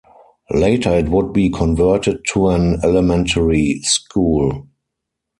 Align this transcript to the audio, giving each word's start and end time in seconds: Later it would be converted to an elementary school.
Later 0.49 0.95
it 0.97 1.09
would 1.09 1.31
be 1.31 1.51
converted 1.51 2.21
to 2.33 2.49
an 2.49 2.79
elementary 2.83 3.81
school. 3.83 4.65